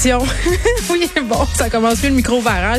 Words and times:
oui, 0.90 1.10
bon, 1.24 1.44
ça 1.54 1.68
commence 1.68 1.98
plus 1.98 2.08
le 2.08 2.14
micro 2.14 2.40
va 2.40 2.78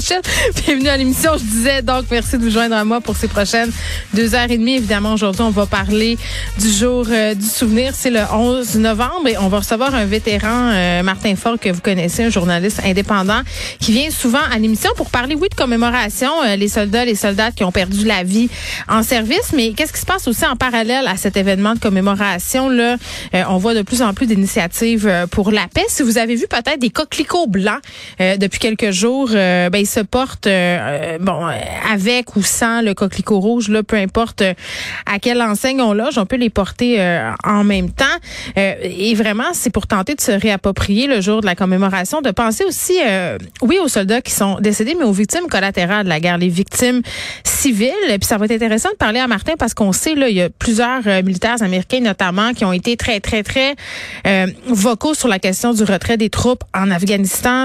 Bienvenue 0.65 0.87
à 0.87 0.97
l'émission. 0.97 1.33
Je 1.37 1.43
disais 1.43 1.83
donc 1.83 2.05
merci 2.09 2.39
de 2.39 2.43
vous 2.43 2.49
joindre 2.49 2.75
à 2.75 2.83
moi 2.83 2.99
pour 2.99 3.15
ces 3.15 3.27
prochaines 3.27 3.71
deux 4.15 4.33
heures 4.33 4.49
et 4.49 4.57
demie. 4.57 4.77
Évidemment, 4.77 5.13
aujourd'hui, 5.13 5.43
on 5.43 5.51
va 5.51 5.67
parler 5.67 6.17
du 6.57 6.71
jour 6.71 7.05
euh, 7.11 7.35
du 7.35 7.45
souvenir. 7.45 7.93
C'est 7.93 8.09
le 8.09 8.21
11 8.33 8.75
novembre 8.77 9.27
et 9.27 9.37
on 9.37 9.49
va 9.49 9.59
recevoir 9.59 9.93
un 9.93 10.05
vétéran, 10.05 10.71
euh, 10.71 11.03
Martin 11.03 11.35
Fort, 11.35 11.59
que 11.59 11.69
vous 11.69 11.81
connaissez, 11.81 12.23
un 12.23 12.31
journaliste 12.31 12.81
indépendant, 12.83 13.41
qui 13.79 13.91
vient 13.91 14.09
souvent 14.09 14.41
à 14.51 14.57
l'émission 14.57 14.89
pour 14.95 15.11
parler, 15.11 15.35
oui, 15.35 15.47
de 15.47 15.55
commémoration, 15.55 16.31
euh, 16.43 16.55
les 16.55 16.69
soldats, 16.69 17.05
les 17.05 17.13
soldats 17.13 17.51
qui 17.51 17.63
ont 17.63 17.71
perdu 17.71 18.03
la 18.03 18.23
vie 18.23 18.49
en 18.89 19.03
service. 19.03 19.53
Mais 19.55 19.73
qu'est-ce 19.73 19.93
qui 19.93 20.01
se 20.01 20.07
passe 20.07 20.27
aussi 20.27 20.47
en 20.47 20.55
parallèle 20.55 21.05
à 21.05 21.17
cet 21.17 21.37
événement 21.37 21.75
de 21.75 21.79
commémoration? 21.79 22.67
Là, 22.67 22.95
on 23.47 23.57
voit 23.57 23.75
de 23.75 23.83
plus 23.83 24.01
en 24.01 24.15
plus 24.15 24.25
d'initiatives 24.25 25.27
pour 25.29 25.51
la 25.51 25.67
paix. 25.71 25.85
Si 25.87 26.01
vous 26.01 26.17
avez 26.17 26.35
vu 26.35 26.47
peut-être 26.47 26.79
des 26.79 26.89
cas 26.89 27.05
coquelicot 27.11 27.47
blanc 27.47 27.77
euh, 28.19 28.37
depuis 28.37 28.59
quelques 28.59 28.91
jours. 28.91 29.29
Euh, 29.33 29.69
ben, 29.69 29.79
il 29.79 29.87
se 29.87 29.99
porte 29.99 30.47
euh, 30.47 31.17
bon 31.19 31.45
avec 31.91 32.35
ou 32.35 32.43
sans 32.43 32.81
le 32.81 32.93
coquelicot 32.93 33.39
rouge, 33.39 33.67
là, 33.69 33.83
peu 33.83 33.97
importe 33.97 34.43
à 35.05 35.19
quelle 35.19 35.41
enseigne 35.41 35.81
on 35.81 35.93
loge, 35.93 36.17
on 36.17 36.25
peut 36.25 36.37
les 36.37 36.49
porter 36.49 36.99
en 37.43 37.63
même 37.63 37.91
temps. 37.91 38.05
et 38.55 39.13
vraiment, 39.15 39.53
c'est 39.53 39.69
pour 39.69 39.87
tenter 39.87 40.15
de 40.15 40.21
se 40.21 40.31
réapproprier 40.31 41.07
le 41.07 41.21
jour 41.21 41.41
de 41.41 41.45
la 41.45 41.55
commémoration, 41.55 42.21
de 42.21 42.31
penser 42.31 42.63
aussi, 42.63 42.97
oui, 43.61 43.77
aux 43.83 43.87
soldats 43.87 44.21
qui 44.21 44.31
sont 44.31 44.59
décédés, 44.59 44.95
mais 44.97 45.03
aux 45.03 45.11
victimes 45.11 45.47
collatérales 45.47 46.05
de 46.05 46.09
la 46.09 46.19
guerre, 46.19 46.37
les 46.37 46.49
victimes 46.49 47.01
civiles. 47.43 47.91
Puis 48.07 48.25
ça 48.25 48.37
va 48.37 48.45
être 48.45 48.51
intéressant 48.51 48.89
de 48.89 48.95
parler 48.95 49.19
à 49.19 49.27
Martin 49.27 49.53
parce 49.57 49.73
qu'on 49.73 49.91
sait 49.91 50.15
là, 50.15 50.29
il 50.29 50.35
y 50.35 50.41
a 50.41 50.49
plusieurs 50.49 51.03
militaires 51.23 51.61
américains 51.61 51.99
notamment 51.99 52.53
qui 52.53 52.63
ont 52.63 52.73
été 52.73 52.95
très, 52.95 53.19
très, 53.19 53.43
très 53.43 53.75
vocaux 54.67 55.13
sur 55.13 55.27
la 55.27 55.39
question 55.39 55.73
du 55.73 55.83
retrait 55.83 56.17
des 56.17 56.29
troupes 56.29 56.63
en 56.73 56.89
Afghanistan 56.91 57.00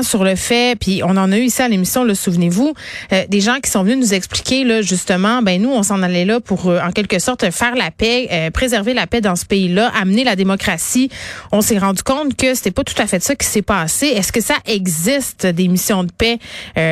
Sur 0.03 0.25
le 0.25 0.34
fait, 0.34 0.79
puis 0.79 1.03
on 1.05 1.17
en 1.17 1.31
a 1.33 1.39
eu 1.39 1.45
ici 1.45 1.62
à 1.62 1.69
l'émission, 1.69 2.05
le 2.05 2.15
souvenez-vous, 2.15 2.75
euh, 3.12 3.25
des 3.29 3.41
gens 3.41 3.59
qui 3.62 3.70
sont 3.70 3.83
venus 3.83 3.97
nous 3.98 4.15
expliquer 4.15 4.65
là 4.65 4.83
justement, 4.83 5.42
ben 5.42 5.61
nous 5.61 5.70
on 5.70 5.83
s'en 5.83 6.03
allait 6.03 6.25
là 6.25 6.41
pour 6.41 6.69
euh, 6.69 6.81
en 6.81 6.91
quelque 6.91 7.19
sorte 7.19 7.48
faire 7.51 7.75
la 7.75 7.91
paix, 7.91 8.29
euh, 8.31 8.51
préserver 8.51 8.95
la 8.95 9.07
paix 9.07 9.20
dans 9.20 9.37
ce 9.37 9.45
pays-là, 9.45 9.92
amener 10.01 10.25
la 10.25 10.37
démocratie. 10.37 11.11
On 11.53 11.61
s'est 11.61 11.79
rendu 11.79 12.03
compte 12.03 12.37
que 12.37 12.55
c'était 12.55 12.70
pas 12.70 12.84
tout 12.84 13.01
à 13.01 13.07
fait 13.07 13.23
ça 13.23 13.34
qui 13.34 13.47
s'est 13.47 13.62
passé. 13.62 14.07
Est-ce 14.07 14.33
que 14.33 14.41
ça 14.41 14.57
existe 14.67 15.47
des 15.47 15.69
missions 15.69 16.05
de 16.05 16.12
paix 16.12 16.39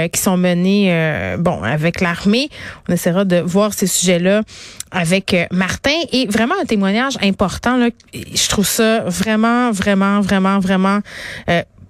qui 0.09 0.20
sont 0.20 0.37
menées 0.37 1.37
bon 1.39 1.62
avec 1.62 2.00
l'armée? 2.00 2.48
On 2.89 2.92
essaiera 2.92 3.25
de 3.25 3.37
voir 3.37 3.72
ces 3.75 3.87
sujets-là 3.87 4.42
avec 4.91 5.34
Martin 5.50 5.98
et 6.12 6.27
vraiment 6.27 6.55
un 6.61 6.65
témoignage 6.65 7.19
important 7.22 7.77
là, 7.77 7.89
je 8.12 8.48
trouve 8.48 8.67
ça 8.67 9.00
vraiment 9.00 9.72
vraiment 9.72 10.20
vraiment 10.20 10.61
vraiment 10.61 11.00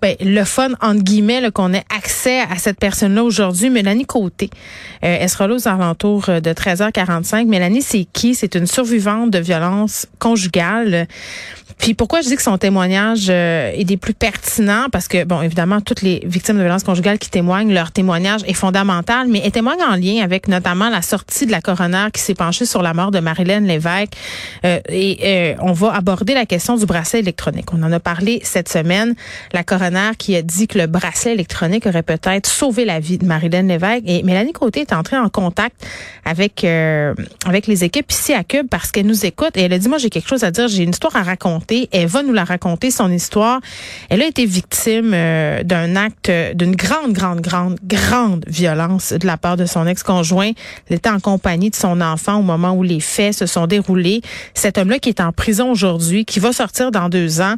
ben, 0.05 0.17
le 0.21 0.45
fun, 0.45 0.73
entre 0.83 1.03
guillemets, 1.03 1.51
qu'on 1.51 1.73
ait 1.73 1.87
accès 1.89 2.41
à 2.41 2.57
cette 2.59 2.79
personne-là 2.79 3.25
aujourd'hui. 3.25 3.71
Mélanie 3.71 4.05
Côté, 4.05 4.51
euh, 5.03 5.17
elle 5.19 5.31
sera 5.31 5.47
là 5.47 5.55
aux 5.55 5.67
alentours 5.67 6.27
de 6.27 6.53
13h45. 6.53 7.47
Mélanie, 7.47 7.81
c'est 7.81 8.07
qui? 8.13 8.35
C'est 8.35 8.55
une 8.55 8.67
survivante 8.67 9.31
de 9.31 9.39
violence 9.39 10.07
conjugale. 10.19 11.07
Puis 11.79 11.95
pourquoi 11.95 12.21
je 12.21 12.29
dis 12.29 12.37
que 12.37 12.43
son 12.43 12.57
témoignage 12.57 13.27
euh, 13.29 13.73
est 13.75 13.85
des 13.85 13.97
plus 13.97 14.15
pertinents? 14.15 14.87
Parce 14.91 15.09
que 15.09 15.25
bon 15.25 15.43
évidemment 15.43 15.81
toutes 15.81 16.03
les 16.03 16.23
victimes 16.25 16.57
de 16.57 16.63
violences 16.63 16.85
conjugales 16.85 17.19
qui 17.19 17.31
témoignent 17.31 17.73
leur 17.73 17.91
témoignage 17.91 18.43
est 18.47 18.55
fondamental 18.55 19.27
mais 19.29 19.43
elle 19.45 19.53
témoigne 19.53 19.83
en 19.83 19.97
lien 19.97 20.23
avec 20.23 20.49
notamment 20.49 20.89
la 20.89 21.03
sortie 21.03 21.47
de 21.47 21.51
la 21.51 21.61
coroner 21.61 22.07
qui 22.13 22.21
s'est 22.23 22.35
penchée 22.35 22.65
sur 22.65 22.83
la 22.83 22.95
mort 22.95 23.11
de 23.11 23.21
Marilyn 23.21 23.61
Lévesque 23.61 24.15
euh, 24.65 24.81
et 24.89 25.19
euh, 25.23 25.55
on 25.61 25.73
va 25.73 25.95
aborder 25.95 26.35
la 26.35 26.47
question 26.47 26.77
du 26.77 26.87
bracelet 26.87 27.21
électronique. 27.21 27.67
On 27.73 27.83
en 27.83 27.93
a 27.93 28.01
parlé 28.01 28.41
cette 28.45 28.69
semaine, 28.69 29.15
la 29.53 29.65
coroner 29.65 29.94
qui 30.19 30.37
a 30.37 30.43
dit 30.43 30.67
que 30.67 30.79
le 30.79 30.87
bracelet 30.87 31.33
électronique 31.33 31.87
aurait 31.87 32.03
peut-être 32.03 32.49
sauvé 32.49 32.85
la 32.85 33.01
vie 33.01 33.19
de 33.19 33.27
Marilyn 33.27 33.63
Lévesque 33.63 34.05
et 34.07 34.23
Mélanie 34.23 34.53
Côté 34.53 34.81
est 34.81 34.93
entrée 34.93 35.19
en 35.19 35.29
contact 35.29 35.87
avec 36.25 36.65
avec 36.65 37.67
les 37.67 37.85
équipes 37.85 38.11
ici 38.11 38.33
à 38.33 38.45
Cube 38.45 38.67
parce 38.69 38.91
qu'elle 38.91 39.07
nous 39.07 39.27
écoute 39.27 39.57
et 39.57 39.63
elle 39.63 39.73
a 39.73 39.79
dit 39.79 39.89
moi 39.89 39.99
j'ai 39.99 40.11
quelque 40.11 40.29
chose 40.29 40.45
à 40.45 40.51
dire, 40.51 40.69
j'ai 40.69 40.83
une 40.83 40.91
histoire 40.91 41.17
à 41.17 41.23
raconter 41.23 41.89
elle 41.93 42.07
va 42.07 42.23
nous 42.23 42.33
la 42.33 42.45
raconter, 42.45 42.91
son 42.91 43.11
histoire. 43.11 43.61
Elle 44.09 44.23
a 44.23 44.27
été 44.27 44.45
victime 44.47 45.13
euh, 45.15 45.63
d'un 45.63 45.97
acte, 45.97 46.31
d'une 46.55 46.75
grande, 46.75 47.13
grande, 47.13 47.41
grande, 47.41 47.79
grande 47.85 48.45
violence 48.47 49.13
de 49.13 49.27
la 49.27 49.37
part 49.37 49.57
de 49.57 49.67
son 49.67 49.87
ex-conjoint. 49.87 50.53
Elle 50.89 50.97
était 50.97 51.11
en 51.11 51.21
compagnie 51.21 51.71
de 51.71 51.77
son 51.77 52.01
enfant 52.01 52.37
au 52.39 52.43
moment 52.43 52.73
où 52.73 52.83
les 52.83 53.01
faits 53.01 53.35
se 53.35 53.47
sont 53.47 53.67
déroulés. 53.67 54.23
Cet 54.55 54.79
homme-là 54.79 54.99
qui 54.99 55.09
est 55.09 55.21
en 55.21 55.33
prison 55.33 55.71
aujourd'hui, 55.71 56.25
qui 56.25 56.41
va 56.41 56.53
sortir 56.53 56.91
dans 56.91 57.09
deux 57.09 57.41
ans. 57.41 57.55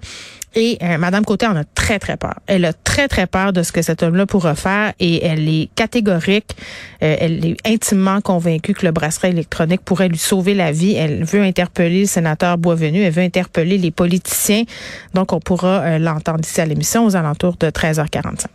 Et 0.56 0.78
euh, 0.82 0.96
Madame 0.96 1.24
Côté 1.24 1.46
en 1.46 1.54
a 1.54 1.64
très, 1.64 1.98
très 1.98 2.16
peur. 2.16 2.34
Elle 2.46 2.64
a 2.64 2.72
très, 2.72 3.08
très 3.08 3.26
peur 3.26 3.52
de 3.52 3.62
ce 3.62 3.72
que 3.72 3.82
cet 3.82 4.02
homme-là 4.02 4.24
pourra 4.24 4.54
faire 4.54 4.94
et 4.98 5.22
elle 5.22 5.46
est 5.48 5.68
catégorique. 5.74 6.56
Euh, 7.02 7.14
elle 7.20 7.44
est 7.44 7.56
intimement 7.66 8.22
convaincue 8.22 8.72
que 8.72 8.86
le 8.86 8.90
bracelet 8.90 9.30
électronique 9.30 9.82
pourrait 9.82 10.08
lui 10.08 10.16
sauver 10.16 10.54
la 10.54 10.72
vie. 10.72 10.94
Elle 10.94 11.24
veut 11.24 11.42
interpeller 11.42 12.00
le 12.00 12.06
sénateur 12.06 12.56
Boisvenu. 12.56 13.02
Elle 13.02 13.12
veut 13.12 13.22
interpeller 13.22 13.76
les 13.76 13.90
politiciens. 13.90 14.64
Donc, 15.12 15.34
on 15.34 15.40
pourra 15.40 15.82
euh, 15.82 15.98
l'entendre 15.98 16.40
ici 16.42 16.58
à 16.58 16.64
l'émission 16.64 17.04
aux 17.04 17.16
alentours 17.16 17.56
de 17.58 17.68
13h45. 17.68 18.46